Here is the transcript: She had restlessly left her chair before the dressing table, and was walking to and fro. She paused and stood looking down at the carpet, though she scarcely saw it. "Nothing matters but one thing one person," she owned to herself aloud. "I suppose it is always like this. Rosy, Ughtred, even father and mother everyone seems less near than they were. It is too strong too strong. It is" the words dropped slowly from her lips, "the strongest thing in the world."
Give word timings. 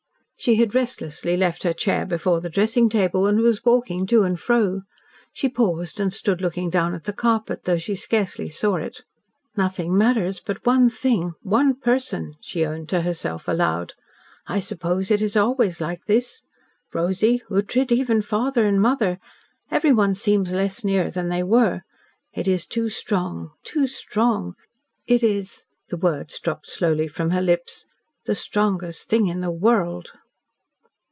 She 0.37 0.55
had 0.55 0.73
restlessly 0.73 1.37
left 1.37 1.61
her 1.61 1.71
chair 1.71 2.03
before 2.03 2.41
the 2.41 2.49
dressing 2.49 2.89
table, 2.89 3.27
and 3.27 3.41
was 3.41 3.63
walking 3.63 4.07
to 4.07 4.23
and 4.23 4.39
fro. 4.39 4.81
She 5.31 5.47
paused 5.47 5.99
and 5.99 6.11
stood 6.11 6.41
looking 6.41 6.71
down 6.71 6.95
at 6.95 7.03
the 7.03 7.13
carpet, 7.13 7.65
though 7.65 7.77
she 7.77 7.93
scarcely 7.93 8.49
saw 8.49 8.77
it. 8.77 9.03
"Nothing 9.55 9.95
matters 9.95 10.39
but 10.39 10.65
one 10.65 10.89
thing 10.89 11.33
one 11.43 11.75
person," 11.75 12.37
she 12.41 12.65
owned 12.65 12.89
to 12.89 13.01
herself 13.01 13.47
aloud. 13.47 13.93
"I 14.47 14.59
suppose 14.59 15.11
it 15.11 15.21
is 15.21 15.37
always 15.37 15.79
like 15.79 16.05
this. 16.05 16.41
Rosy, 16.91 17.43
Ughtred, 17.51 17.91
even 17.91 18.23
father 18.23 18.65
and 18.65 18.81
mother 18.81 19.19
everyone 19.69 20.15
seems 20.15 20.51
less 20.51 20.83
near 20.83 21.11
than 21.11 21.29
they 21.29 21.43
were. 21.43 21.83
It 22.33 22.47
is 22.47 22.65
too 22.65 22.89
strong 22.89 23.51
too 23.63 23.85
strong. 23.85 24.55
It 25.05 25.21
is" 25.21 25.65
the 25.89 25.97
words 25.97 26.39
dropped 26.39 26.65
slowly 26.67 27.07
from 27.07 27.29
her 27.29 27.43
lips, 27.43 27.85
"the 28.25 28.33
strongest 28.33 29.07
thing 29.07 29.27
in 29.27 29.41
the 29.41 29.51
world." 29.51 30.13